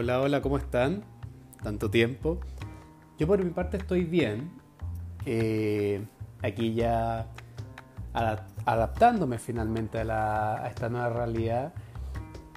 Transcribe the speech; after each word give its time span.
Hola, 0.00 0.20
hola, 0.20 0.40
¿cómo 0.42 0.58
están? 0.58 1.02
Tanto 1.60 1.90
tiempo. 1.90 2.38
Yo 3.18 3.26
por 3.26 3.42
mi 3.42 3.50
parte 3.50 3.78
estoy 3.78 4.04
bien. 4.04 4.52
Eh, 5.26 6.06
aquí 6.40 6.72
ya 6.72 7.26
adaptándome 8.64 9.38
finalmente 9.40 9.98
a, 9.98 10.68
esta 10.68 10.88
nueva 10.88 11.08
realidad, 11.08 11.74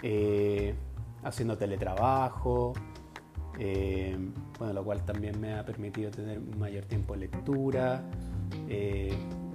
eh, 0.04 0.76
haciendo 1.24 1.58
teletrabajo, 1.58 2.74
eh, 3.58 4.16
bueno, 4.60 4.74
lo 4.74 4.84
cual 4.84 5.04
también 5.04 5.42
me 5.42 5.56
ha 5.56 5.66
permitido 5.66 6.12
tener 6.12 6.40
mayor 6.40 6.86
tiempo 6.86 7.16
de 7.16 7.22
lectura, 7.22 8.04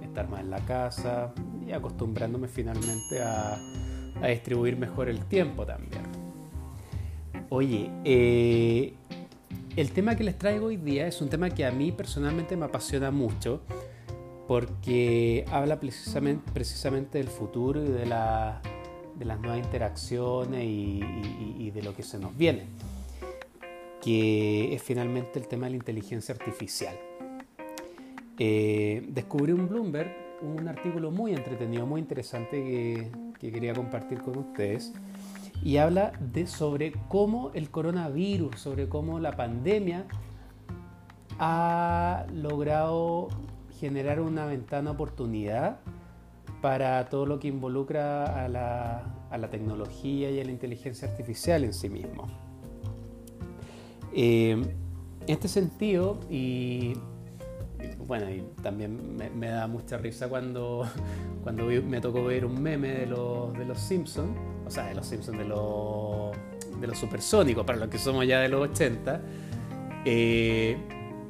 estar 0.03 0.27
más 0.29 0.41
en 0.41 0.49
la 0.49 0.59
casa 0.65 1.33
y 1.65 1.71
acostumbrándome 1.71 2.49
finalmente 2.49 3.21
a 3.23 3.57
distribuir 4.27 4.75
mejor 4.75 5.07
el 5.07 5.23
tiempo 5.23 5.65
también. 5.65 6.16
Oye, 7.49 7.89
eh, 8.03 8.93
el 9.77 9.91
tema 9.91 10.17
que 10.17 10.23
les 10.25 10.37
traigo 10.37 10.65
hoy 10.65 10.75
día 10.75 11.07
es 11.07 11.21
un 11.21 11.29
tema 11.29 11.49
que 11.49 11.65
a 11.65 11.71
mí 11.71 11.93
personalmente 11.93 12.57
me 12.57 12.65
apasiona 12.65 13.09
mucho 13.09 13.61
porque 14.49 15.45
habla 15.49 15.79
precisamente, 15.79 17.17
del 17.17 17.27
futuro 17.29 17.83
y 17.83 17.87
de, 17.87 18.05
las 18.05 18.61
nuevas 19.39 19.59
interacciones 19.59 20.65
y, 20.65 21.71
de 21.71 21.81
lo 21.83 21.95
que 21.95 22.03
se 22.03 22.19
nos 22.19 22.35
viene, 22.35 22.65
que 24.01 24.73
es 24.73 24.81
finalmente 24.81 25.39
el 25.39 25.47
tema 25.47 25.67
de 25.67 25.71
la 25.71 25.77
inteligencia 25.77 26.35
artificial. 26.35 26.97
Eh, 28.39 29.05
descubrí 29.09 29.53
un 29.53 29.69
Bloomberg 29.69 30.27
un 30.41 30.67
artículo 30.67 31.11
muy 31.11 31.33
entretenido, 31.33 31.85
muy 31.85 31.99
interesante 31.99 33.09
que 33.39 33.51
quería 33.51 33.73
compartir 33.73 34.21
con 34.21 34.37
ustedes 34.37 34.93
y 35.63 35.77
habla 35.77 36.13
de 36.19 36.47
sobre 36.47 36.93
cómo 37.07 37.51
el 37.53 37.69
coronavirus, 37.69 38.59
sobre 38.59 38.87
cómo 38.87 39.19
la 39.19 39.35
pandemia 39.35 40.05
ha 41.39 42.25
logrado 42.33 43.27
generar 43.79 44.19
una 44.19 44.45
ventana 44.45 44.91
oportunidad 44.91 45.79
para 46.61 47.09
todo 47.09 47.25
lo 47.25 47.39
que 47.39 47.47
involucra 47.47 48.45
a 48.45 48.47
la, 48.47 49.03
a 49.29 49.37
la 49.37 49.49
tecnología 49.49 50.31
y 50.31 50.39
a 50.39 50.43
la 50.43 50.51
inteligencia 50.51 51.07
artificial 51.07 51.63
en 51.63 51.73
sí 51.73 51.89
mismo. 51.89 52.27
Eh, 54.13 54.51
en 54.51 55.33
este 55.33 55.47
sentido, 55.47 56.17
y 56.29 56.93
bueno, 58.07 58.29
y 58.29 58.43
también 58.61 59.15
me, 59.15 59.47
da 59.47 59.67
mucha 59.67 59.97
risa 59.97 60.27
cuando, 60.27 60.87
cuando 61.43 61.65
me 61.65 62.01
tocó 62.01 62.23
ver 62.23 62.45
un 62.45 62.61
meme 62.61 62.89
de 62.89 63.05
los, 63.05 63.53
de 63.57 63.65
los 63.65 63.79
Simpsons, 63.79 64.35
o 64.65 64.71
sea, 64.71 64.87
de 64.87 64.95
los 64.95 65.05
Simpsons, 65.05 65.37
de 65.37 65.45
los, 65.45 66.31
de 66.79 66.87
los 66.87 66.97
supersónicos, 66.97 67.65
para 67.65 67.77
los 67.77 67.89
que 67.89 67.97
somos 67.97 68.25
ya 68.25 68.39
de 68.39 68.49
los 68.49 68.69
80, 68.69 69.21
eh, 70.05 70.77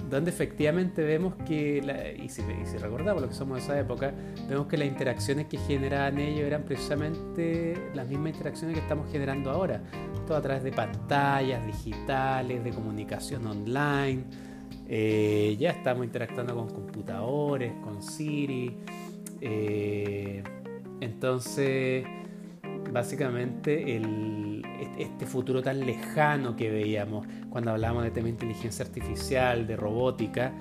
donde 0.10 0.30
efectivamente 0.30 1.04
vemos 1.04 1.34
que, 1.46 2.16
y, 2.24 2.30
si, 2.30 2.42
si, 2.66 2.78
recordamos 2.78 3.22
lo 3.22 3.28
que 3.28 3.36
somos 3.36 3.58
de 3.58 3.64
esa 3.64 3.80
época, 3.80 4.14
vemos 4.48 4.68
que 4.68 4.78
las 4.78 4.88
interacciones 4.88 5.48
que 5.48 5.58
generaban 5.58 6.18
ellos 6.18 6.46
eran 6.46 6.64
precisamente 6.64 7.76
las 7.94 8.08
mismas 8.08 8.34
interacciones 8.34 8.76
que 8.76 8.82
estamos 8.82 9.12
generando 9.12 9.52
ahora, 9.52 9.82
todo 10.26 10.38
a 10.38 10.42
través 10.42 10.64
de 10.64 10.72
pantallas 10.72 11.66
digitales, 11.66 12.64
de 12.64 12.72
comunicación 12.72 13.46
online 13.48 14.24
eh, 14.90 15.58
ya 15.60 15.72
estamos 15.72 16.06
interactuando 16.06 16.56
con 16.56 16.70
computadores, 16.70 17.74
con 17.84 18.02
Siri. 18.02 18.78
Eh, 19.42 20.44
entonces, 21.02 22.06
básicamente, 22.92 24.02
este 24.98 25.26
futuro 25.26 25.62
tan 25.62 25.86
lejano 25.86 26.56
que 26.56 26.70
veíamos 26.70 27.28
cuando 27.50 27.72
hablábamos 27.72 28.04
de 28.04 28.12
tema 28.12 28.26
de 28.26 28.32
inteligencia 28.32 28.86
artificial, 28.86 29.68
de 29.68 29.76
robótica, 29.76 30.54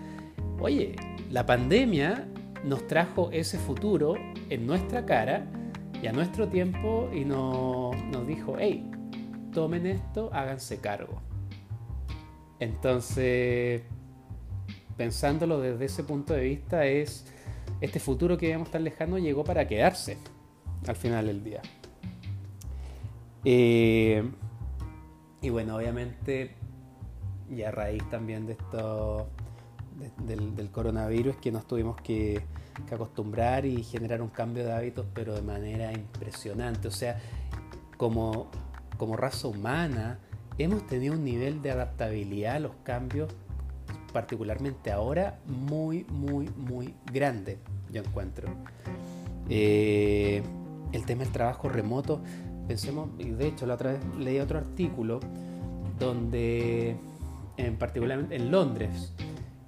oye, 0.59 0.97
la 1.31 1.47
pandemia 1.47 2.27
nos 2.65 2.87
trajo 2.89 3.31
ese 3.31 3.59
futuro 3.59 4.15
en 4.51 4.67
nuestra 4.67 5.07
cara 5.07 5.47
y 6.03 6.09
a 6.09 6.13
nuestro 6.13 6.49
tiempo 6.49 7.09
y 7.15 7.25
nos, 7.25 7.97
nos 8.07 8.27
dijo, 8.27 8.57
hey, 8.59 8.91
tomen 9.53 9.87
esto, 9.87 10.31
háganse 10.33 10.81
cargo. 10.81 11.23
Entonces, 12.59 13.83
pensándolo 14.97 15.61
desde 15.61 15.85
ese 15.85 16.05
punto 16.05 16.35
de 16.35 16.41
vista, 16.41 16.87
es 16.87 17.27
este 17.81 18.01
futuro 18.01 18.39
que 18.39 18.47
veíamos 18.47 18.71
tan 18.71 18.85
lejano 18.85 19.19
llegó 19.19 19.45
para 19.45 19.67
quedarse 19.67 20.17
al 20.87 20.97
final 20.97 21.27
del 21.27 21.45
día. 21.45 21.63
Eh, 23.45 24.29
y 25.43 25.51
bueno, 25.51 25.77
obviamente, 25.77 26.55
y 27.51 27.63
a 27.63 27.71
raíz 27.71 28.03
también 28.11 28.47
de 28.47 28.55
esto, 28.55 29.29
del, 30.19 30.71
coronavirus, 30.71 31.37
que 31.37 31.53
nos 31.53 31.67
tuvimos 31.67 31.97
que, 32.01 32.43
que, 32.89 32.95
acostumbrar 32.95 33.65
y 33.67 33.83
generar 33.83 34.23
un 34.23 34.29
cambio 34.29 34.65
de 34.65 34.73
hábitos, 34.73 35.07
pero 35.15 35.35
de 35.35 35.43
manera 35.43 35.93
impresionante. 35.93 36.89
O 36.89 36.91
sea, 36.91 37.21
como, 37.97 38.51
como 38.97 39.17
raza 39.17 39.49
humana, 39.49 40.19
hemos 40.59 40.87
tenido 40.87 41.15
un 41.15 41.25
nivel 41.25 41.63
de 41.63 41.71
adaptabilidad 41.71 42.57
a 42.57 42.61
los 42.61 42.73
cambios 42.83 43.33
particularmente 44.17 44.91
ahora, 44.91 45.41
muy, 45.45 46.07
muy, 46.09 46.49
muy 46.57 46.95
grande, 47.13 47.59
yo 47.93 48.01
encuentro. 48.01 48.49
Eh, 49.51 50.43
el 50.93 51.05
tema 51.05 51.25
del 51.25 51.33
trabajo 51.33 51.69
remoto, 51.69 52.23
pensemos, 52.67 53.11
y 53.19 53.29
de 53.29 53.49
hecho 53.49 53.67
la 53.67 53.75
otra 53.75 53.93
vez 53.93 54.01
leí 54.19 54.39
otro 54.39 54.57
artículo 54.57 55.21
donde, 55.99 56.97
en 57.59 57.77
particular 57.77 58.25
en 58.31 58.51
Londres, 58.51 59.13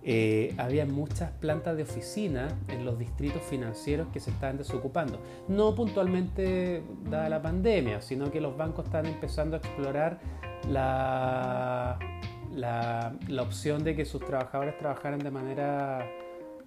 eh, 0.03 0.54
había 0.56 0.87
muchas 0.87 1.31
plantas 1.32 1.76
de 1.76 1.82
oficina 1.82 2.48
en 2.69 2.87
los 2.87 2.98
distritos 2.98 3.42
financieros 3.42 4.08
que 4.14 4.19
se 4.19 4.31
estaban 4.31 4.56
desocupando. 4.56 5.20
No 5.48 5.75
puntualmente 5.75 6.82
dada 7.10 7.28
la 7.28 7.42
pandemia, 7.42 8.00
sino 8.00 8.31
que 8.31 8.41
los 8.41 8.56
bancos 8.56 8.87
están 8.87 9.04
empezando 9.04 9.56
a 9.56 9.58
explorar 9.58 10.20
la 10.70 11.98
la, 12.54 13.14
opción 13.41 13.84
de 13.84 13.94
que 13.94 14.04
sus 14.04 14.25
trabajadores 14.25 14.76
trabajaran 14.78 15.19
de 15.19 15.31
manera 15.31 16.10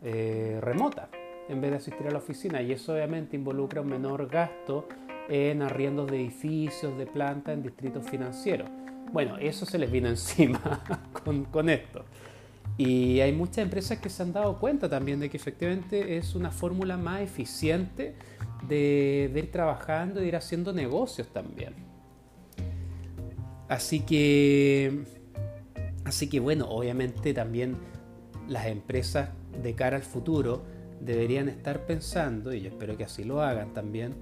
eh, 0.04 0.60
remota 0.62 1.10
en 1.50 1.62
vez 1.62 1.72
de 1.72 1.78
asistir 1.78 2.08
a 2.08 2.12
la 2.12 2.20
oficina 2.20 2.62
y 2.62 2.72
eso 2.72 2.94
obviamente 2.94 3.36
involucra 3.36 3.82
un 3.82 3.90
menor 3.90 4.28
gasto 4.28 4.88
en 5.30 5.62
arriendos 5.62 6.10
de 6.10 6.18
edificios, 6.18 6.98
de 6.98 7.06
plantas 7.06 7.54
en 7.54 7.64
distritos 7.64 8.10
financieros. 8.10 8.70
Bueno, 9.12 9.38
eso 9.38 9.66
se 9.66 9.78
les 9.78 9.92
vino 9.92 10.08
encima 10.10 10.84
con, 11.52 11.70
esto. 11.70 12.06
Y 12.78 13.20
hay 13.20 13.34
muchas 13.34 13.60
empresas 13.60 14.00
que 14.00 14.10
se 14.10 14.24
han 14.24 14.34
dado 14.34 14.60
cuenta 14.60 14.90
también 14.90 15.20
de 15.20 15.30
que 15.30 15.38
efectivamente 15.38 16.18
es 16.18 16.36
una 16.36 16.52
fórmula 16.52 16.98
más 16.98 17.22
eficiente 17.22 18.16
de, 18.68 19.32
ir 19.34 19.52
trabajando 19.52 20.20
de 20.20 20.28
ir 20.28 20.36
haciendo 20.36 20.74
negocios 20.74 21.28
también. 21.28 21.76
Así 23.68 24.02
que 24.02 25.21
Así 26.06 26.30
que 26.30 26.40
bueno, 26.40 26.66
obviamente 26.70 27.34
también 27.34 27.78
las 28.48 28.68
empresas 28.68 29.30
de 29.62 29.76
cara 29.76 29.98
al 29.98 30.04
futuro 30.04 30.64
deberían 31.00 31.50
estar 31.50 31.86
pensando, 31.86 32.54
y 32.54 32.62
yo 32.62 32.70
espero 32.70 32.98
que 32.98 33.04
así 33.04 33.24
lo 33.24 33.42
hagan 33.42 33.74
también, 33.74 34.16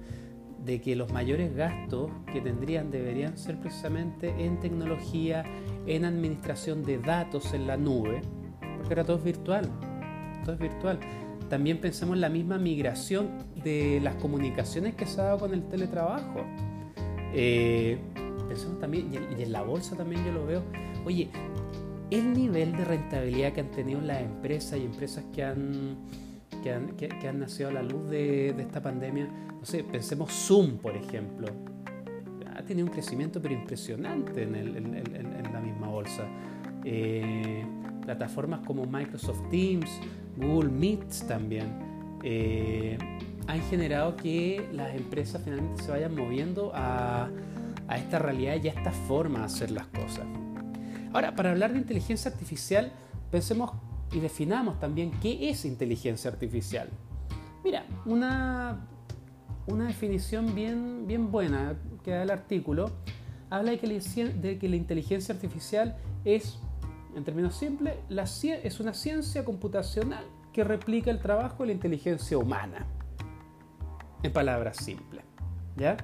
de 0.64 0.80
que 0.80 0.94
los 0.94 1.10
mayores 1.12 1.54
gastos 1.54 2.10
que 2.32 2.40
tendrían 2.40 2.90
deberían 2.90 3.38
ser 3.38 3.58
precisamente 3.58 4.34
en 4.44 4.60
tecnología, 4.60 5.44
en 5.86 6.04
administración 6.04 6.82
de 6.84 6.98
datos 6.98 7.54
en 7.54 7.66
la 7.66 7.76
nube, 7.76 8.20
porque 8.60 8.90
ahora 8.90 9.04
todo 9.04 9.16
es 9.18 9.24
virtual, 9.24 9.70
todo 10.44 10.54
es 10.54 10.60
virtual. 10.60 10.98
También 11.48 11.80
pensemos 11.80 12.14
en 12.14 12.20
la 12.20 12.28
misma 12.28 12.58
migración 12.58 13.30
de 13.64 14.00
las 14.02 14.14
comunicaciones 14.16 14.94
que 14.94 15.06
se 15.06 15.20
ha 15.20 15.24
dado 15.24 15.38
con 15.40 15.54
el 15.54 15.66
teletrabajo. 15.66 16.44
Eh, 17.34 17.98
pensemos 18.48 18.78
también, 18.78 19.10
y 19.12 19.42
en 19.42 19.52
la 19.52 19.62
bolsa 19.62 19.96
también 19.96 20.24
yo 20.24 20.32
lo 20.32 20.46
veo, 20.46 20.62
oye, 21.04 21.28
el 22.10 22.32
nivel 22.32 22.72
de 22.72 22.84
rentabilidad 22.84 23.52
que 23.52 23.60
han 23.60 23.70
tenido 23.70 24.00
las 24.00 24.20
empresas 24.20 24.78
y 24.78 24.84
empresas 24.84 25.24
que 25.32 25.44
han, 25.44 25.96
que 26.62 27.28
han, 27.28 27.38
nacido 27.38 27.68
a 27.68 27.72
la 27.72 27.82
luz 27.82 28.10
de, 28.10 28.50
esta 28.50 28.82
pandemia, 28.82 29.26
no 29.26 29.64
sé, 29.64 29.84
pensemos 29.84 30.30
Zoom, 30.32 30.78
por 30.78 30.96
ejemplo, 30.96 31.48
ha 32.54 32.62
tenido 32.62 32.86
un 32.86 32.92
crecimiento 32.92 33.40
pero 33.40 33.54
impresionante 33.54 34.42
en, 34.42 35.52
la 35.52 35.60
misma 35.60 35.88
bolsa. 35.88 36.24
Eh, 36.84 37.64
plataformas 38.04 38.60
como 38.66 38.86
Microsoft 38.86 39.48
Teams, 39.50 39.88
Google 40.36 40.70
Meet 40.70 41.26
también, 41.28 41.68
eh, 42.22 42.98
han 43.46 43.60
generado 43.62 44.16
que 44.16 44.68
las 44.72 44.94
empresas 44.94 45.42
finalmente 45.44 45.82
se 45.82 45.90
vayan 45.90 46.14
moviendo 46.14 46.72
a, 46.74 47.28
a 47.88 47.98
esta 47.98 48.18
realidad 48.18 48.56
y 48.62 48.68
a 48.68 48.72
esta 48.72 48.92
forma 48.92 49.40
de 49.40 49.44
hacer 49.46 49.70
las 49.70 49.86
cosas. 49.86 50.26
Ahora, 51.12 51.34
para 51.34 51.50
hablar 51.50 51.72
de 51.72 51.78
inteligencia 51.78 52.30
artificial, 52.30 52.92
pensemos 53.30 53.72
y 54.12 54.20
definamos 54.20 54.78
también 54.78 55.10
qué 55.20 55.50
es 55.50 55.64
inteligencia 55.64 56.30
artificial. 56.30 56.88
Mira, 57.64 57.84
una, 58.06 58.86
una 59.66 59.86
definición 59.86 60.54
bien, 60.54 61.06
bien 61.06 61.30
buena 61.30 61.76
que 62.02 62.12
da 62.12 62.22
el 62.22 62.30
artículo 62.30 62.90
habla 63.50 63.72
de 63.72 63.78
que, 64.58 64.68
la 64.68 64.76
inteligencia 64.76 65.34
artificial 65.34 65.96
es, 66.24 66.58
en 67.16 67.24
términos 67.24 67.56
simples, 67.56 67.94
es 68.62 68.80
una 68.80 68.94
ciencia 68.94 69.44
computacional 69.44 70.24
que 70.52 70.64
replica 70.64 71.10
el 71.10 71.18
trabajo 71.18 71.64
de 71.64 71.68
la 71.68 71.72
inteligencia 71.72 72.38
humana. 72.38 72.86
En 74.22 74.32
palabras 74.32 74.76
simples. 74.76 75.24
¿Ya? 75.76 75.96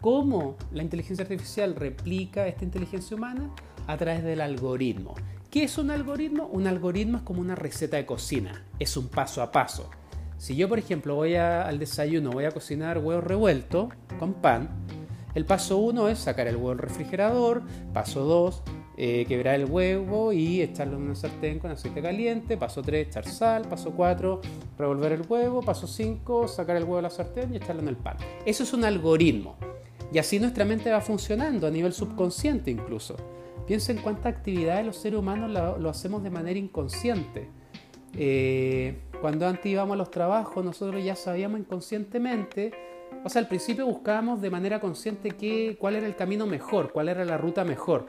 ¿Cómo 0.00 0.56
la 0.72 0.82
inteligencia 0.82 1.22
artificial 1.22 1.74
replica 1.76 2.46
esta 2.46 2.64
inteligencia 2.64 3.16
humana? 3.16 3.50
A 3.86 3.96
través 3.96 4.22
del 4.22 4.40
algoritmo. 4.40 5.14
¿Qué 5.50 5.64
es 5.64 5.76
un 5.78 5.90
algoritmo? 5.90 6.46
Un 6.46 6.66
algoritmo 6.66 7.18
es 7.18 7.22
como 7.24 7.40
una 7.40 7.54
receta 7.54 7.96
de 7.96 8.06
cocina, 8.06 8.64
es 8.78 8.96
un 8.96 9.08
paso 9.08 9.42
a 9.42 9.52
paso. 9.52 9.90
Si 10.38 10.56
yo, 10.56 10.68
por 10.68 10.78
ejemplo, 10.78 11.14
voy 11.14 11.36
al 11.36 11.78
desayuno, 11.78 12.30
voy 12.30 12.46
a 12.46 12.50
cocinar 12.50 12.98
huevo 12.98 13.20
revuelto 13.20 13.90
con 14.18 14.34
pan, 14.34 14.68
el 15.34 15.46
paso 15.46 15.78
1 15.78 16.08
es 16.08 16.18
sacar 16.18 16.46
el 16.46 16.56
huevo 16.56 16.70
del 16.70 16.78
refrigerador, 16.78 17.62
paso 17.94 18.24
2, 18.24 18.62
eh, 18.98 19.24
quebrar 19.26 19.54
el 19.54 19.64
huevo 19.64 20.32
y 20.32 20.60
echarlo 20.60 20.98
en 20.98 21.04
una 21.04 21.14
sartén 21.14 21.58
con 21.58 21.70
aceite 21.70 22.02
caliente. 22.02 22.58
Paso 22.58 22.82
3, 22.82 23.08
echar 23.08 23.26
sal. 23.26 23.62
Paso 23.66 23.92
4, 23.92 24.40
revolver 24.78 25.12
el 25.12 25.22
huevo. 25.26 25.62
Paso 25.62 25.86
5, 25.86 26.48
sacar 26.48 26.76
el 26.76 26.84
huevo 26.84 26.96
de 26.96 27.02
la 27.02 27.10
sartén 27.10 27.54
y 27.54 27.56
echarlo 27.56 27.80
en 27.80 27.88
el 27.88 27.96
pan. 27.96 28.18
Eso 28.44 28.62
es 28.62 28.72
un 28.74 28.84
algoritmo. 28.84 29.56
Y 30.12 30.18
así 30.18 30.38
nuestra 30.38 30.66
mente 30.66 30.90
va 30.90 31.00
funcionando 31.00 31.66
a 31.66 31.70
nivel 31.70 31.94
subconsciente 31.94 32.70
incluso. 32.70 33.16
Piensa 33.66 33.92
en 33.92 33.98
cuántas 33.98 34.34
actividades 34.34 34.84
los 34.84 34.96
seres 34.96 35.18
humanos 35.18 35.50
lo, 35.50 35.88
hacemos 35.88 36.22
de 36.22 36.30
manera 36.30 36.58
inconsciente. 36.58 37.48
Eh, 38.14 39.00
cuando 39.20 39.46
antes 39.46 39.66
íbamos 39.66 39.94
a 39.94 39.98
los 39.98 40.10
trabajos, 40.10 40.64
nosotros 40.64 41.02
ya 41.02 41.16
sabíamos 41.16 41.60
inconscientemente, 41.60 42.72
o 43.24 43.28
sea, 43.28 43.40
al 43.40 43.48
principio 43.48 43.86
buscábamos 43.86 44.40
de 44.40 44.50
manera 44.50 44.80
consciente 44.80 45.30
qué, 45.30 45.76
cuál 45.78 45.96
era 45.96 46.06
el 46.06 46.16
camino 46.16 46.46
mejor, 46.46 46.92
cuál 46.92 47.08
era 47.08 47.24
la 47.24 47.38
ruta 47.38 47.64
mejor 47.64 48.06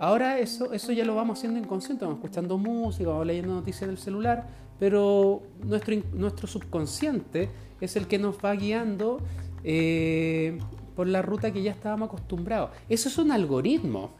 Ahora 0.00 0.38
eso, 0.38 0.72
eso 0.72 0.92
ya 0.92 1.04
lo 1.04 1.14
vamos 1.14 1.38
haciendo 1.38 1.60
inconsciente, 1.60 2.06
vamos 2.06 2.20
escuchando 2.20 2.56
música, 2.56 3.10
vamos 3.10 3.26
leyendo 3.26 3.52
noticias 3.52 3.82
en 3.82 3.90
el 3.90 3.98
celular, 3.98 4.48
pero 4.78 5.42
nuestro, 5.62 5.94
nuestro 6.14 6.48
subconsciente 6.48 7.50
es 7.82 7.96
el 7.96 8.06
que 8.06 8.18
nos 8.18 8.38
va 8.42 8.54
guiando 8.54 9.20
eh, 9.62 10.58
por 10.96 11.06
la 11.06 11.20
ruta 11.20 11.52
que 11.52 11.60
ya 11.60 11.70
estábamos 11.70 12.08
acostumbrados. 12.08 12.70
Eso 12.88 13.10
es 13.10 13.18
un 13.18 13.30
algoritmo, 13.30 14.12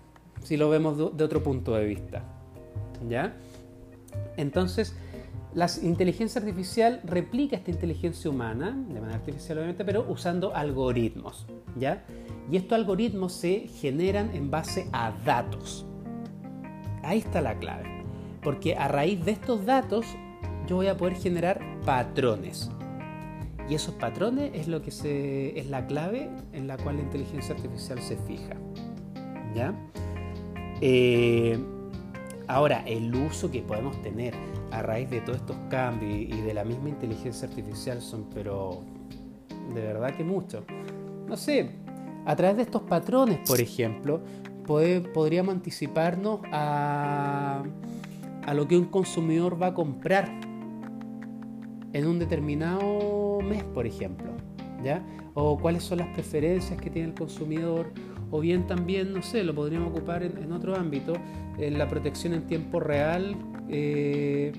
si 0.43 0.57
lo 0.57 0.71
vemos 0.71 1.17
de, 1.17 1.25
otro 1.25 1.43
punto 1.43 1.75
de 1.75 1.85
vista. 1.85 2.23
¿Ya? 3.09 3.37
Entonces, 4.37 4.95
la 5.55 5.69
inteligencia 5.83 6.41
artificial 6.41 7.01
replica 7.05 7.57
esta 7.57 7.71
inteligencia 7.71 8.31
humana, 8.31 8.71
de 8.89 9.01
manera 9.01 9.19
artificial 9.19 9.59
obviamente, 9.59 9.85
pero 9.85 10.07
usando 10.09 10.55
algoritmos. 10.55 11.47
¿ya? 11.77 12.05
Y 12.51 12.57
estos 12.57 12.79
algoritmos 12.79 13.33
se 13.33 13.69
generan 13.69 14.35
en 14.35 14.51
base 14.51 14.89
a 14.93 15.13
datos. 15.25 15.87
Ahí 17.03 17.19
está 17.19 17.41
la 17.41 17.59
clave. 17.59 17.89
Porque 18.43 18.77
a 18.77 18.89
raíz 18.89 19.25
de 19.25 19.33
estos 19.33 19.65
datos 19.67 20.07
yo 20.67 20.77
voy 20.77 20.87
a 20.87 20.97
poder 20.97 21.17
generar 21.17 21.61
patrones. 21.85 22.71
Y 23.69 23.75
esos 23.75 23.95
patrones 23.95 24.51
es 24.55 24.67
lo 24.67 24.83
que 24.83 24.91
se, 24.91 25.59
es 25.59 25.69
la 25.69 25.87
clave 25.87 26.31
en 26.53 26.67
la 26.67 26.77
cual 26.77 26.97
la 26.97 27.03
inteligencia 27.03 27.55
artificial 27.55 28.01
se 28.01 28.17
fija. 28.17 28.57
¿Ya? 29.55 29.75
Eh, 30.81 31.59
ahora, 32.47 32.83
el 32.87 33.15
uso 33.15 33.51
que 33.51 33.63
podemos 33.63 34.01
tener 34.03 34.35
a 34.71 34.83
raíz 34.83 35.11
de 35.11 35.21
todos 35.21 35.39
estos 35.39 35.57
cambios 35.69 36.13
y 36.13 36.41
de 36.41 36.55
la 36.55 36.65
misma 36.65 36.89
inteligencia 36.89 37.49
artificial 37.49 38.01
son, 38.01 38.27
pero 38.33 38.83
de 39.75 39.81
verdad 39.81 40.15
que 40.17 40.25
mucho. 40.25 40.65
No 41.27 41.37
sé, 41.37 41.71
a 42.27 42.37
través 42.37 42.57
de 42.57 42.63
estos 42.63 42.83
patrones, 42.83 43.41
por 43.47 43.61
ejemplo, 43.61 44.21
podríamos 44.67 45.55
anticiparnos 45.55 46.41
a, 46.53 47.63
a 48.47 48.55
lo 48.55 48.69
que 48.69 48.77
un 48.77 48.87
consumidor 48.87 49.61
va 49.61 49.69
a 49.69 49.75
comprar 49.75 50.31
en 51.93 52.07
un 52.07 52.19
determinado 52.19 53.41
mes, 53.43 53.65
por 53.65 53.87
ejemplo. 53.87 54.30
O 55.35 55.59
cuáles 55.59 55.85
son 55.85 55.99
las 55.99 56.09
preferencias 56.09 56.81
que 56.81 56.91
tiene 56.91 57.09
el 57.09 57.15
consumidor, 57.15 57.93
o 58.31 58.41
bien 58.41 58.67
también, 58.67 59.13
no 59.13 59.23
sé, 59.23 59.43
lo 59.45 59.55
podríamos 59.55 59.91
ocupar 59.91 60.23
en, 60.23 60.53
otro 60.53 60.77
ámbito, 60.77 61.15
en 61.59 61.79
la 61.79 61.89
protección 61.89 62.33
en 62.35 62.47
tiempo 62.47 62.81
real 62.81 63.37
eh, 63.69 64.53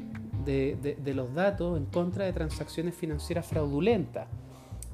de, 0.45 0.97
de, 1.01 1.13
los 1.13 1.33
datos 1.33 1.77
en 1.77 1.85
contra 1.85 2.25
de 2.25 2.33
transacciones 2.33 2.95
financieras 2.95 3.45
fraudulentas. 3.45 4.27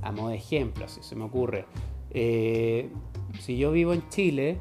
A 0.02 0.12
modo 0.12 0.30
de 0.30 0.36
ejemplo, 0.36 0.88
si 0.88 1.02
se 1.02 1.16
me 1.16 1.24
ocurre, 1.24 1.66
eh, 2.12 2.90
si 3.40 3.58
yo 3.58 3.72
vivo 3.72 3.94
en 3.94 4.08
Chile 4.10 4.60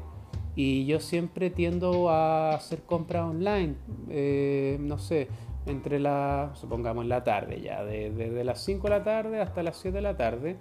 y 0.55 0.85
yo 0.85 0.99
siempre 0.99 1.51
tiendo 1.51 2.09
a 2.09 2.55
hacer 2.55 2.81
compras 2.81 3.29
online, 3.29 3.75
eh, 4.09 4.77
no 4.79 4.97
sé, 4.97 5.27
entre 5.67 5.99
la, 5.99 6.51
supongamos 6.55 7.05
la 7.05 7.23
tarde 7.23 7.61
ya, 7.61 7.83
desde 7.83 8.43
las 8.43 8.63
5 8.63 8.83
de 8.83 8.89
la 8.89 9.03
tarde 9.03 9.41
hasta 9.41 9.63
las 9.63 9.77
7 9.77 9.95
de 9.95 10.01
la 10.01 10.17
tarde, 10.17 10.57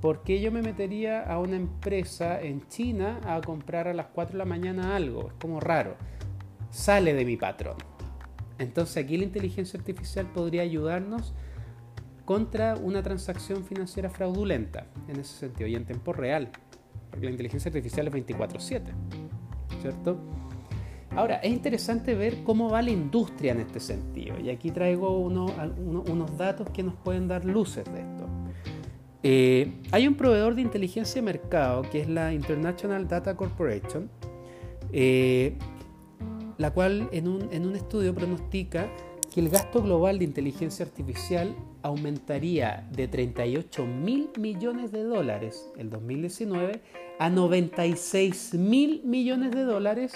¿por 0.00 0.22
qué 0.22 0.40
yo 0.40 0.52
me 0.52 0.62
metería 0.62 1.22
a 1.22 1.38
una 1.38 1.56
empresa 1.56 2.40
en 2.40 2.66
China 2.68 3.20
a 3.24 3.40
comprar 3.40 3.88
a 3.88 3.94
las 3.94 4.06
4 4.06 4.32
de 4.32 4.38
la 4.38 4.44
mañana 4.44 4.96
algo? 4.96 5.28
Es 5.28 5.34
como 5.40 5.60
raro. 5.60 5.96
Sale 6.70 7.14
de 7.14 7.24
mi 7.24 7.36
patrón. 7.36 7.76
Entonces 8.58 9.04
aquí 9.04 9.16
la 9.16 9.24
inteligencia 9.24 9.78
artificial 9.78 10.26
podría 10.26 10.62
ayudarnos 10.62 11.34
contra 12.24 12.74
una 12.76 13.02
transacción 13.02 13.64
financiera 13.64 14.10
fraudulenta, 14.10 14.86
en 15.08 15.20
ese 15.20 15.38
sentido, 15.38 15.68
y 15.68 15.76
en 15.76 15.84
tiempo 15.84 16.12
real, 16.12 16.50
porque 17.10 17.26
la 17.26 17.30
inteligencia 17.30 17.68
artificial 17.68 18.08
es 18.08 18.12
24/7, 18.12 18.92
¿cierto? 19.80 20.18
Ahora, 21.16 21.36
es 21.36 21.50
interesante 21.50 22.14
ver 22.14 22.44
cómo 22.44 22.68
va 22.68 22.82
la 22.82 22.90
industria 22.90 23.52
en 23.52 23.60
este 23.60 23.80
sentido, 23.80 24.38
y 24.38 24.50
aquí 24.50 24.70
traigo 24.70 25.18
unos 25.18 26.36
datos 26.36 26.68
que 26.70 26.82
nos 26.82 26.94
pueden 26.96 27.26
dar 27.26 27.44
luces 27.46 27.84
de 27.86 28.00
esto. 28.00 28.26
Eh, 29.22 29.72
hay 29.92 30.06
un 30.06 30.14
proveedor 30.14 30.54
de 30.54 30.62
inteligencia 30.62 31.20
de 31.20 31.24
mercado 31.24 31.82
que 31.90 32.00
es 32.00 32.08
la 32.08 32.32
International 32.32 33.08
Data 33.08 33.34
Corporation, 33.34 34.10
eh, 34.92 35.56
la 36.58 36.70
cual 36.72 37.08
en 37.12 37.26
un, 37.26 37.74
estudio 37.74 38.14
pronostica 38.14 38.88
que 39.34 39.40
el 39.40 39.48
gasto 39.48 39.82
global 39.82 40.18
de 40.18 40.26
inteligencia 40.26 40.84
artificial 40.84 41.56
aumentaría 41.82 42.88
de 42.92 43.08
38 43.08 43.86
mil 43.86 44.30
millones 44.38 44.92
de 44.92 45.02
dólares 45.02 45.72
el 45.76 45.90
2019 45.90 46.82
a 47.18 47.30
96 47.30 48.54
mil 48.54 49.02
millones 49.04 49.50
de 49.50 49.62
dólares 49.62 50.14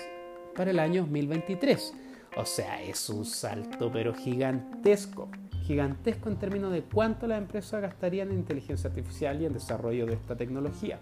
para 0.61 0.73
el 0.73 0.79
año 0.79 1.01
2023. 1.05 1.95
O 2.37 2.45
sea, 2.45 2.83
es 2.83 3.09
un 3.09 3.25
salto 3.25 3.91
pero 3.91 4.13
gigantesco, 4.13 5.31
gigantesco 5.63 6.29
en 6.29 6.37
términos 6.37 6.71
de 6.71 6.83
cuánto 6.83 7.27
las 7.27 7.39
empresas 7.39 7.81
gastarían 7.81 8.31
en 8.31 8.41
inteligencia 8.41 8.91
artificial 8.91 9.41
y 9.41 9.47
en 9.47 9.55
desarrollo 9.55 10.05
de 10.05 10.13
esta 10.13 10.37
tecnología. 10.37 11.01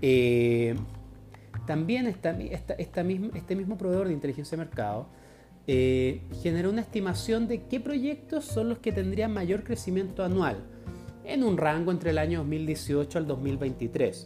Eh, 0.00 0.74
también 1.66 2.06
esta, 2.06 2.30
este 2.30 3.04
mismo 3.04 3.76
proveedor 3.76 4.08
de 4.08 4.14
inteligencia 4.14 4.56
de 4.56 4.64
mercado 4.64 5.08
eh, 5.66 6.22
generó 6.42 6.70
una 6.70 6.80
estimación 6.80 7.46
de 7.46 7.64
qué 7.64 7.78
proyectos 7.78 8.46
son 8.46 8.70
los 8.70 8.78
que 8.78 8.90
tendrían 8.90 9.34
mayor 9.34 9.64
crecimiento 9.64 10.24
anual, 10.24 10.64
en 11.24 11.44
un 11.44 11.58
rango 11.58 11.92
entre 11.92 12.12
el 12.12 12.16
año 12.16 12.38
2018 12.38 13.18
al 13.18 13.26
2023. 13.26 14.24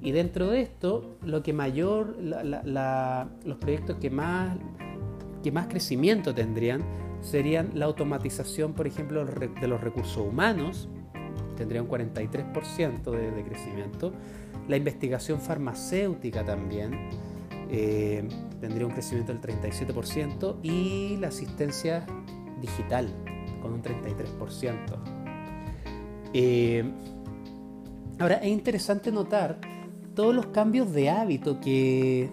Y 0.00 0.12
dentro 0.12 0.50
de 0.50 0.60
esto, 0.60 1.16
lo 1.22 1.42
que 1.42 1.52
mayor, 1.52 2.16
los 2.20 3.56
proyectos 3.58 3.96
que 3.96 4.10
más, 4.10 4.56
que 5.42 5.50
más 5.50 5.66
crecimiento 5.66 6.34
tendrían 6.34 6.82
serían 7.20 7.70
la 7.74 7.86
automatización, 7.86 8.74
por 8.74 8.86
ejemplo, 8.86 9.24
de 9.24 9.68
los 9.68 9.80
recursos 9.80 10.18
humanos, 10.18 10.88
tendría 11.56 11.82
un 11.82 11.88
43% 11.88 13.10
de, 13.10 13.30
de, 13.30 13.42
crecimiento, 13.42 14.12
la 14.68 14.76
investigación 14.76 15.40
farmacéutica 15.40 16.44
también, 16.44 17.08
eh, 17.70 18.28
tendría 18.60 18.86
un 18.86 18.92
crecimiento 18.92 19.32
del 19.32 19.40
37% 19.40 20.56
y 20.62 21.16
la 21.16 21.28
asistencia 21.28 22.06
digital 22.60 23.08
con 23.60 23.72
un 23.72 23.82
33%. 23.82 25.16
Eh, 26.32 26.84
ahora, 28.18 28.36
es 28.36 28.48
interesante 28.48 29.10
notar 29.10 29.58
todos 30.16 30.34
los 30.34 30.46
cambios 30.46 30.92
de 30.92 31.10
hábito 31.10 31.60
que, 31.60 32.30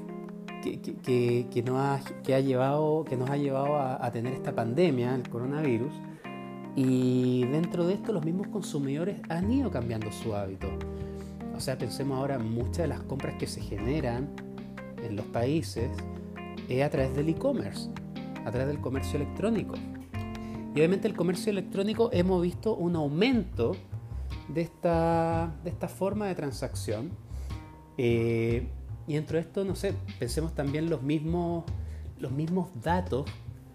que, 0.64 1.64
nos, 1.66 1.78
ha, 1.78 2.00
que 2.24 2.34
ha 2.34 2.40
llevado, 2.40 3.04
que 3.04 3.18
nos 3.18 3.30
ha 3.30 3.36
llevado 3.36 3.76
a, 3.76 4.04
a 4.04 4.12
tener 4.12 4.34
esta 4.34 4.56
pandemia, 4.56 5.14
el 5.14 5.30
coronavirus. 5.30 5.94
Y 6.78 7.44
dentro 7.48 7.86
de 7.86 7.96
esto 7.96 8.14
los 8.14 8.24
mismos 8.24 8.48
consumidores 8.48 9.20
han 9.30 9.52
ido 9.52 9.70
cambiando 9.70 10.12
su 10.12 10.34
hábito. 10.34 10.70
O 11.56 11.60
sea, 11.60 11.78
pensemos 11.78 12.18
ahora 12.18 12.40
muchas 12.40 12.78
de 12.78 12.88
las 12.88 13.02
compras 13.02 13.36
que 13.38 13.48
se 13.48 13.62
generan 13.62 14.30
en 15.04 15.18
los 15.18 15.26
países 15.28 15.90
es 16.70 16.84
a 16.84 16.90
través 16.90 17.14
del 17.16 17.28
e-commerce, 17.30 17.90
a 18.46 18.50
través 18.50 18.68
del 18.68 18.80
comercio 18.80 19.18
electrónico. 19.18 19.76
Y 20.74 20.80
obviamente 20.80 21.10
el 21.10 21.16
comercio 21.16 21.52
electrónico 21.52 22.10
hemos 22.14 22.42
visto 22.42 22.76
un 22.76 22.96
aumento 22.96 23.74
de 24.48 24.62
esta, 24.62 25.54
de 25.66 25.70
esta 25.70 25.90
forma 25.90 26.28
de 26.28 26.36
transacción 26.36 27.12
Eh, 27.98 28.68
y 29.08 29.14
dentro 29.16 29.36
de 29.38 29.42
esto, 29.42 29.66
no 29.66 29.76
sé, 29.76 29.94
pensemos 30.20 30.56
también 30.56 30.90
los 30.90 31.02
mismos, 31.02 31.66
los 32.20 32.32
mismos 32.32 32.70
datos 32.82 33.26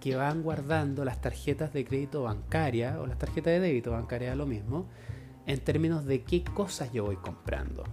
que 0.01 0.17
van 0.17 0.43
guardando 0.43 1.05
las 1.05 1.21
tarjetas 1.21 1.73
de 1.73 1.85
crédito 1.85 2.23
bancaria 2.23 3.01
o 3.01 3.07
las 3.07 3.19
tarjetas 3.19 3.53
de 3.53 3.61
débito 3.61 3.91
bancaria, 3.91 4.35
lo 4.35 4.47
mismo, 4.47 4.87
en 5.47 5.61
términos 5.61 6.05
de 6.05 6.23
qué 6.23 6.45
cosas 6.45 6.93
yo 6.93 7.05
voy 7.05 7.17
comprando, 7.17 7.85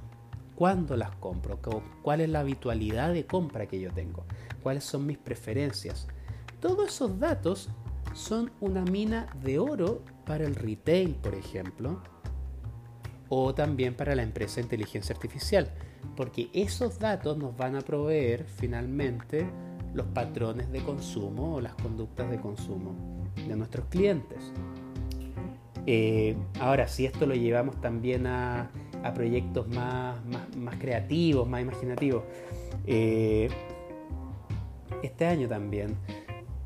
cuándo 0.56 0.96
las 0.96 1.16
compro, 1.16 1.60
cuál 2.02 2.22
es 2.22 2.30
la 2.30 2.42
habitualidad 2.42 3.12
de 3.14 3.26
compra 3.26 3.66
que 3.68 3.80
yo 3.80 3.92
tengo, 3.92 4.26
cuáles 4.62 4.84
son 4.84 5.06
mis 5.06 5.18
preferencias. 5.18 6.08
Todos 6.60 6.90
esos 6.90 7.20
datos 7.20 7.70
son 8.14 8.52
una 8.62 8.84
mina 8.84 9.28
de 9.44 9.60
oro 9.60 10.04
para 10.26 10.46
el 10.46 10.56
retail, 10.56 11.16
por 11.16 11.36
ejemplo, 11.36 12.02
o 13.30 13.54
también 13.54 13.96
para 13.96 14.16
la 14.16 14.24
empresa 14.24 14.56
de 14.56 14.64
inteligencia 14.64 15.16
artificial, 15.16 15.70
porque 16.16 16.50
esos 16.54 17.00
datos 17.00 17.38
nos 17.38 17.56
van 17.56 17.76
a 17.76 17.82
proveer 17.82 18.46
finalmente 18.46 19.46
los 19.94 20.06
patrones 20.08 20.72
de 20.72 20.82
consumo 20.82 21.56
o 21.56 21.62
las 21.62 21.74
conductas 21.76 22.30
de 22.30 22.40
consumo 22.40 22.94
de 23.48 23.56
nuestros 23.56 23.86
clientes. 23.88 24.52
Eh, 25.88 26.36
ahora, 26.60 26.88
si 26.88 27.06
esto 27.06 27.26
lo 27.26 27.36
llevamos 27.36 27.80
también 27.80 28.28
a, 28.28 28.72
proyectos 29.14 29.68
más, 29.68 30.18
más, 30.58 30.76
creativos, 30.78 31.48
más 31.48 31.62
imaginativos, 31.62 32.24
eh, 32.88 33.50
este 35.04 35.26
año 35.28 35.48
también, 35.48 35.96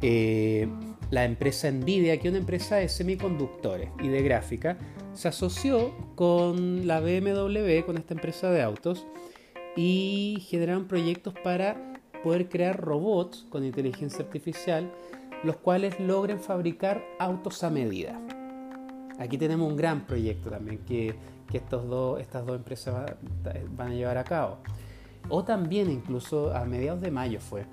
eh, 0.02 0.70
la 1.12 1.26
empresa 1.26 1.70
Nvidia, 1.70 2.18
que 2.18 2.30
es 2.30 2.32
una 2.32 2.40
empresa 2.40 2.78
de 2.78 2.88
semiconductores 2.88 3.90
y 4.02 4.08
de 4.08 4.24
gráfica, 4.24 4.78
se 5.14 5.28
asoció 5.28 5.94
con 6.16 6.88
la 6.88 7.00
BMW, 7.00 7.86
con 7.86 7.98
esta 7.98 8.14
empresa 8.14 8.50
de 8.52 8.62
autos, 8.62 9.06
y 9.76 10.46
generaron 10.48 10.88
proyectos 10.88 11.34
para 11.44 11.94
poder 12.24 12.50
crear 12.50 12.80
robots 12.80 13.46
con 13.50 13.64
inteligencia 13.64 14.26
artificial, 14.26 14.92
los 15.44 15.56
cuales 15.58 16.00
logren 16.00 16.40
fabricar 16.40 17.04
autos 17.20 17.64
a 17.64 17.70
medida. 17.70 18.20
Aquí 19.20 19.38
tenemos 19.38 19.70
un 19.70 19.78
gran 19.78 20.06
proyecto 20.06 20.50
también 20.50 20.80
que, 20.80 21.16
estos 21.54 21.88
dos, 21.88 22.22
estas 22.22 22.46
dos 22.46 22.56
empresas 22.56 23.16
van 23.76 23.92
a 23.92 23.94
llevar 23.94 24.18
a 24.18 24.24
cabo. 24.24 24.58
O 25.30 25.44
también 25.44 25.90
incluso 25.90 26.56
a 26.56 26.64
mediados 26.66 27.02
de 27.02 27.12
mayo 27.12 27.40
fue, 27.40 27.66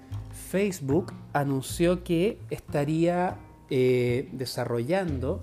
Facebook 0.50 1.12
anunció 1.32 2.02
que 2.02 2.38
estaría 2.50 3.36
eh, 3.70 4.28
desarrollando 4.32 5.40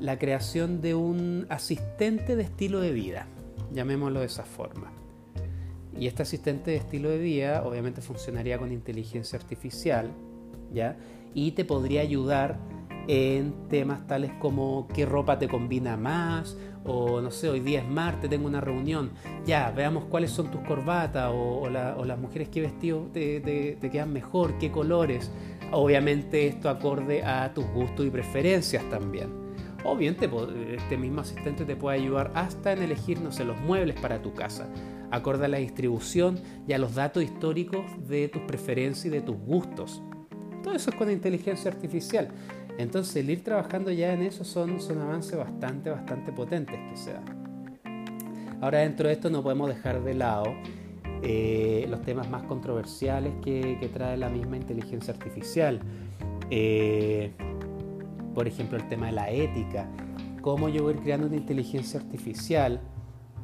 la 0.00 0.18
creación 0.18 0.80
de 0.80 0.94
un 0.94 1.46
asistente 1.48 2.36
de 2.36 2.42
estilo 2.42 2.80
de 2.80 2.92
vida, 2.92 3.26
llamémoslo 3.72 4.20
de 4.20 4.26
esa 4.26 4.44
forma. 4.44 4.92
Y 5.98 6.06
este 6.06 6.22
asistente 6.22 6.70
de 6.70 6.76
estilo 6.76 7.10
de 7.10 7.18
vida 7.18 7.64
obviamente 7.64 8.00
funcionaría 8.00 8.58
con 8.58 8.72
inteligencia 8.72 9.38
artificial, 9.38 10.10
¿ya? 10.72 10.96
Y 11.34 11.52
te 11.52 11.64
podría 11.64 12.02
ayudar 12.02 12.58
en 13.08 13.68
temas 13.68 14.06
tales 14.06 14.30
como 14.38 14.86
qué 14.94 15.06
ropa 15.06 15.38
te 15.38 15.48
combina 15.48 15.96
más, 15.96 16.56
o 16.84 17.20
no 17.20 17.30
sé, 17.30 17.48
hoy 17.48 17.60
día 17.60 17.80
es 17.80 17.88
martes, 17.88 18.30
tengo 18.30 18.46
una 18.46 18.60
reunión, 18.60 19.10
ya, 19.46 19.70
veamos 19.70 20.04
cuáles 20.04 20.30
son 20.30 20.50
tus 20.50 20.60
corbatas, 20.60 21.30
o, 21.34 21.68
las 21.68 22.18
mujeres 22.18 22.48
qué 22.50 22.60
vestidos 22.60 23.12
te, 23.12 23.40
te, 23.40 23.90
quedan 23.90 24.12
mejor, 24.12 24.58
qué 24.58 24.70
colores. 24.70 25.30
Obviamente 25.72 26.46
esto 26.46 26.70
acorde 26.70 27.22
a 27.24 27.52
tus 27.52 27.66
gustos 27.66 28.06
y 28.06 28.10
preferencias 28.10 28.88
también. 28.88 29.47
O 29.84 29.96
bien 29.96 30.16
este 30.20 30.96
mismo 30.96 31.20
asistente 31.20 31.64
te 31.64 31.76
puede 31.76 31.98
ayudar 31.98 32.32
hasta 32.34 32.72
en 32.72 32.82
elegir, 32.82 33.20
no 33.20 33.30
sé, 33.30 33.44
los 33.44 33.58
muebles 33.60 33.98
para 34.00 34.20
tu 34.20 34.34
casa 34.34 34.68
acorde 35.10 35.46
a 35.46 35.48
la 35.48 35.58
distribución 35.58 36.38
y 36.66 36.72
a 36.72 36.78
los 36.78 36.94
datos 36.94 37.22
históricos 37.22 37.84
de 38.08 38.28
tus 38.28 38.42
preferencias 38.42 39.06
y 39.06 39.08
de 39.08 39.20
tus 39.20 39.36
gustos. 39.36 40.02
Todo 40.62 40.74
eso 40.74 40.90
es 40.90 40.96
con 40.96 41.10
inteligencia 41.10 41.70
artificial. 41.70 42.28
Entonces, 42.78 43.16
el 43.16 43.30
ir 43.30 43.42
trabajando 43.42 43.90
ya 43.90 44.12
en 44.12 44.22
eso 44.22 44.44
son, 44.44 44.78
avances 45.00 45.36
bastante, 45.36 45.90
bastante 45.90 46.32
potentes 46.32 46.76
que 46.90 46.96
se 46.96 47.14
Ahora, 48.60 48.78
dentro 48.80 49.08
de 49.08 49.14
esto 49.14 49.30
no 49.30 49.42
podemos 49.42 49.68
dejar 49.68 50.02
de 50.02 50.14
lado 50.14 50.54
eh, 51.22 51.86
los 51.88 52.02
temas 52.02 52.28
más 52.28 52.42
controversiales 52.44 53.32
que, 53.42 53.90
trae 53.92 54.16
la 54.16 54.28
misma 54.28 54.56
inteligencia 54.56 55.12
artificial. 55.12 55.80
Eh, 56.50 57.32
por 58.38 58.46
ejemplo, 58.46 58.78
el 58.78 58.86
tema 58.86 59.06
de 59.06 59.12
la 59.12 59.30
ética. 59.30 59.88
Cómo 60.42 60.68
yo 60.68 60.84
voy 60.84 60.94
creando 60.94 61.26
una 61.26 61.34
inteligencia 61.34 61.98
artificial 61.98 62.80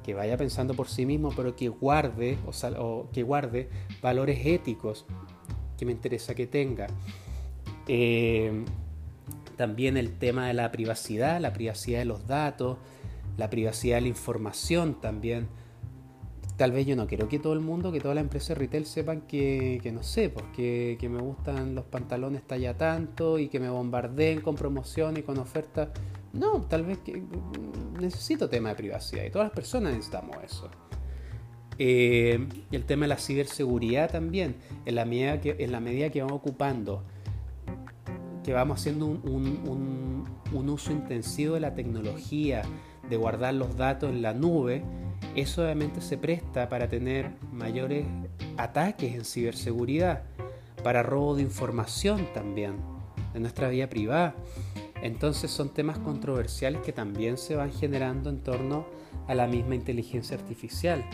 que 0.04 0.14
vaya 0.14 0.36
pensando 0.36 0.72
por 0.74 0.86
sí 0.86 1.04
mismo, 1.04 1.32
pero 1.34 1.56
que 1.56 1.68
guarde, 1.68 2.38
o, 2.78 3.08
que 3.12 3.24
guarde 3.24 3.68
valores 4.00 4.46
éticos 4.46 5.04
que 5.76 5.84
me 5.84 5.90
interesa 5.90 6.36
que 6.36 6.46
tenga. 6.46 6.86
Eh, 7.88 8.64
también 9.56 9.96
el 9.96 10.16
tema 10.16 10.46
de 10.46 10.54
la 10.54 10.70
privacidad, 10.70 11.40
la 11.40 11.52
privacidad 11.52 11.98
de 11.98 12.04
los 12.04 12.28
datos, 12.28 12.78
la 13.36 13.50
privacidad 13.50 13.96
de 13.96 14.02
la 14.02 14.08
información 14.08 15.00
también. 15.00 15.48
Tal 16.56 16.70
vez 16.70 16.86
yo 16.86 16.94
no 16.94 17.06
quiero 17.06 17.28
que 17.28 17.40
todo 17.40 17.52
el 17.52 17.60
mundo, 17.60 17.90
que 17.90 18.00
toda 18.00 18.14
la 18.14 18.20
empresa 18.20 18.54
de 18.54 18.60
retail 18.60 18.86
sepan 18.86 19.22
que, 19.22 19.80
que 19.82 19.90
no 19.90 20.02
sé, 20.02 20.28
porque 20.28 20.96
que 21.00 21.08
me 21.08 21.20
gustan 21.20 21.74
los 21.74 21.84
pantalones 21.84 22.42
talla 22.42 22.76
tanto 22.76 23.38
y 23.40 23.48
que 23.48 23.58
me 23.58 23.68
bombardeen 23.68 24.40
con 24.40 24.54
promoción 24.54 25.16
y 25.16 25.22
con 25.22 25.38
ofertas 25.38 25.88
no, 26.34 26.62
tal 26.62 26.82
vez 26.84 26.98
que 26.98 27.16
mm, 27.16 28.00
necesito 28.00 28.48
tema 28.48 28.70
de 28.70 28.74
privacidad 28.74 29.24
y 29.24 29.30
todas 29.30 29.46
las 29.46 29.54
personas 29.54 29.92
necesitamos 29.92 30.36
eso. 30.44 30.68
Eh, 31.78 32.46
el 32.70 32.84
tema 32.84 33.04
de 33.04 33.08
la 33.08 33.18
ciberseguridad 33.18 34.10
también, 34.10 34.56
en 34.84 34.94
la 34.96 35.04
medida 35.04 35.40
que, 35.40 35.56
en 35.58 35.72
la 35.72 35.80
medida 35.80 36.10
que 36.10 36.22
vamos 36.22 36.38
ocupando, 36.38 37.04
que 38.44 38.52
vamos 38.52 38.80
haciendo 38.80 39.06
un, 39.06 40.26
un 40.52 40.68
uso 40.68 40.92
intensivo 40.92 41.54
de 41.54 41.60
la 41.60 41.74
tecnología, 41.74 42.62
de 43.08 43.16
guardar 43.16 43.54
los 43.54 43.76
datos 43.76 44.10
en 44.10 44.22
la 44.22 44.34
nube, 44.34 44.82
eso 45.34 45.62
obviamente 45.62 46.00
se 46.00 46.16
presta 46.16 46.68
para 46.68 46.88
tener 46.88 47.30
mayores 47.52 48.06
ataques 48.56 49.14
en 49.14 49.24
ciberseguridad, 49.24 50.22
para 50.82 51.02
robo 51.02 51.36
de 51.36 51.42
información 51.42 52.28
también, 52.32 52.76
de 53.32 53.40
nuestra 53.40 53.68
vida 53.68 53.88
privada. 53.88 54.34
Entonces 55.02 55.50
son 55.50 55.68
temas 55.68 55.98
controversiales 55.98 56.80
que 56.82 56.92
también 56.92 57.36
se 57.36 57.56
van 57.56 57.72
generando 57.72 58.30
en 58.30 58.40
torno 58.40 58.86
a 59.26 59.34
la 59.34 59.46
misma 59.46 59.74
inteligencia 59.74 60.36
artificial. 60.36 61.04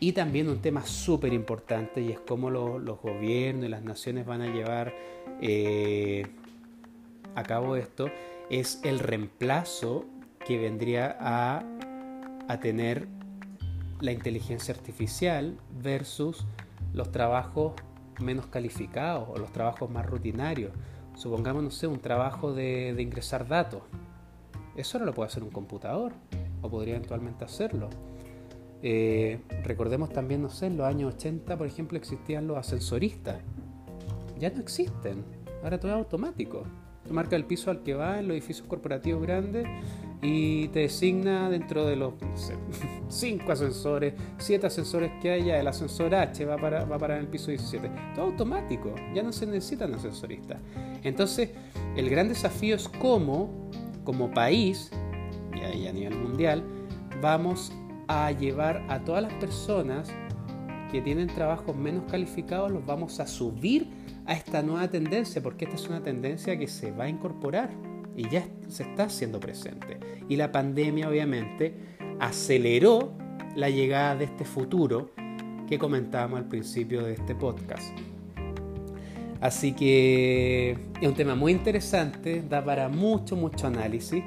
Y 0.00 0.12
también 0.12 0.48
un 0.48 0.60
tema 0.60 0.84
súper 0.84 1.32
importante 1.32 2.00
y 2.00 2.10
es 2.10 2.18
cómo 2.18 2.50
los 2.50 3.00
gobiernos 3.00 3.66
y 3.66 3.68
las 3.68 3.84
naciones 3.84 4.26
van 4.26 4.42
a 4.42 4.52
llevar 4.52 4.92
eh, 5.40 6.26
a 7.34 7.42
cabo 7.44 7.76
esto, 7.76 8.10
es 8.50 8.80
el 8.82 8.98
reemplazo 8.98 10.04
que 10.44 10.58
vendría 10.58 11.16
a, 11.20 11.62
a 12.48 12.60
tener 12.60 13.06
la 14.02 14.12
inteligencia 14.12 14.74
artificial 14.74 15.56
versus 15.82 16.44
los 16.92 17.10
trabajos 17.10 17.72
menos 18.20 18.46
calificados 18.46 19.28
o 19.30 19.38
los 19.38 19.52
trabajos 19.52 19.90
más 19.90 20.04
rutinarios 20.04 20.72
supongamos, 21.14 21.62
no 21.62 21.70
sé, 21.70 21.86
un 21.86 22.00
trabajo 22.00 22.52
de, 22.52 22.94
ingresar 22.98 23.46
datos. 23.46 23.82
Eso 24.76 24.98
no 24.98 25.04
lo 25.04 25.14
puede 25.14 25.28
hacer 25.28 25.42
un 25.42 25.50
computador, 25.50 26.12
o 26.62 26.70
podría 26.70 26.96
eventualmente 26.96 27.44
hacerlo. 27.44 27.90
Eh, 28.82 29.40
recordemos 29.62 30.10
también, 30.10 30.42
no 30.42 30.48
sé, 30.48 30.66
en 30.66 30.76
los 30.76 30.86
años 30.86 31.14
80, 31.14 31.56
por 31.56 31.66
ejemplo, 31.66 31.98
existían 31.98 32.46
los 32.46 32.56
ascensoristas. 32.56 33.36
Ya 34.38 34.50
no 34.50 34.60
existen, 34.60 35.24
ahora 35.62 35.78
todo 35.78 35.92
es 35.92 35.98
automático. 35.98 36.64
Tú 37.06 37.14
marcas 37.14 37.34
el 37.34 37.44
piso 37.44 37.70
al 37.70 37.82
que 37.82 37.94
va 37.94 38.18
en 38.18 38.28
los 38.28 38.34
edificios 38.34 38.66
corporativos 38.66 39.22
grandes 39.22 39.66
y 40.22 40.68
te 40.68 40.80
designa 40.80 41.50
dentro 41.50 41.84
de 41.84 41.96
los 41.96 42.14
cinco 43.08 43.50
ascensores, 43.52 44.14
siete 44.38 44.68
ascensores 44.68 45.10
que 45.20 45.32
haya, 45.32 45.58
el 45.58 45.66
ascensor 45.66 46.14
H 46.14 46.44
va 46.46 46.56
para, 46.56 46.84
va 46.84 46.96
para 46.96 47.18
el 47.18 47.26
piso 47.26 47.48
17. 47.50 47.90
Todo 48.14 48.26
automático, 48.26 48.94
ya 49.12 49.24
no 49.24 49.32
se 49.32 49.46
necesitan 49.46 49.92
ascensoristas. 49.94 50.58
Entonces, 51.02 51.50
el 51.96 52.08
gran 52.08 52.28
desafío 52.28 52.76
es 52.76 52.88
cómo, 52.88 53.68
como 54.04 54.30
país, 54.30 54.90
y 55.54 55.86
a 55.86 55.92
nivel 55.92 56.16
mundial, 56.16 56.62
vamos 57.20 57.72
a 58.06 58.30
llevar 58.30 58.84
a 58.88 59.00
todas 59.00 59.22
las 59.22 59.32
personas 59.34 60.08
que 60.92 61.00
tienen 61.00 61.26
trabajos 61.28 61.74
menos 61.74 62.04
calificados, 62.10 62.70
los 62.70 62.84
vamos 62.86 63.18
a 63.18 63.26
subir 63.26 63.88
a 64.26 64.34
esta 64.34 64.62
nueva 64.62 64.88
tendencia, 64.88 65.42
porque 65.42 65.64
esta 65.64 65.76
es 65.76 65.88
una 65.88 66.02
tendencia 66.02 66.56
que 66.56 66.68
se 66.68 66.92
va 66.92 67.04
a 67.04 67.08
incorporar 67.08 67.70
y 68.16 68.28
ya 68.28 68.44
se 68.68 68.84
está 68.84 69.04
haciendo 69.04 69.40
presente. 69.40 69.98
Y 70.28 70.36
la 70.36 70.52
pandemia 70.52 71.08
obviamente 71.08 71.74
aceleró 72.20 73.12
la 73.56 73.70
llegada 73.70 74.16
de 74.16 74.24
este 74.24 74.44
futuro 74.44 75.10
que 75.68 75.78
comentábamos 75.78 76.38
al 76.38 76.48
principio 76.48 77.02
de 77.02 77.14
este 77.14 77.34
podcast. 77.34 77.92
Así 79.40 79.72
que 79.72 80.76
es 81.00 81.08
un 81.08 81.14
tema 81.14 81.34
muy 81.34 81.50
interesante, 81.50 82.44
da 82.48 82.64
para 82.64 82.88
mucho, 82.88 83.34
mucho 83.34 83.66
análisis. 83.66 84.22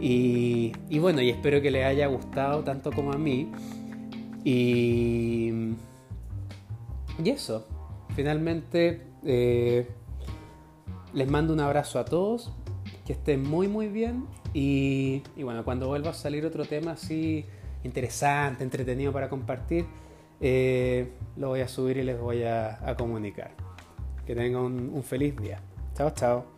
Y, 0.00 0.72
bueno, 0.98 1.22
y 1.22 1.30
espero 1.30 1.62
que 1.62 1.70
les 1.70 1.86
haya 1.86 2.08
gustado 2.08 2.62
tanto 2.62 2.92
como 2.92 3.12
a 3.12 3.16
mí. 3.16 3.50
Y, 4.44 5.50
y 7.24 7.30
eso, 7.30 7.66
finalmente 8.14 9.06
eh, 9.24 9.88
les 11.14 11.30
mando 11.30 11.54
un 11.54 11.60
abrazo 11.60 11.98
a 11.98 12.04
todos, 12.04 12.52
que 13.04 13.12
estén 13.12 13.42
muy 13.42 13.68
muy 13.68 13.88
bien 13.88 14.26
y, 14.52 15.22
y 15.36 15.42
bueno, 15.42 15.64
cuando 15.64 15.88
vuelva 15.88 16.10
a 16.10 16.14
salir 16.14 16.46
otro 16.46 16.64
tema 16.64 16.92
así 16.92 17.44
interesante, 17.84 18.64
entretenido 18.64 19.12
para 19.12 19.28
compartir, 19.28 19.86
eh, 20.40 21.12
lo 21.36 21.48
voy 21.48 21.60
a 21.60 21.68
subir 21.68 21.98
y 21.98 22.02
les 22.02 22.18
voy 22.18 22.42
a, 22.42 22.94
comunicar. 22.98 23.52
Que 24.26 24.34
tengan 24.34 24.62
un, 24.62 24.90
un 24.94 25.02
feliz 25.02 25.36
día. 25.36 25.60
Chao, 25.94 26.10
chao. 26.10 26.53